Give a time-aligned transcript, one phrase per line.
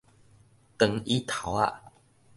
[0.79, 1.91] 長椅頭仔